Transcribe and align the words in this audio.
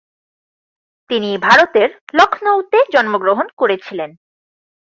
তিনি 1.09 1.29
ভারতের 1.37 1.89
লখনউতে 2.13 2.77
জন্মগ্রহণ 2.93 3.47
করেছিলেন। 3.57 4.09